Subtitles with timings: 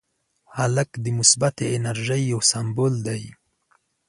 [0.57, 3.23] هلک د مثبتې انرژۍ یو سمبول دی.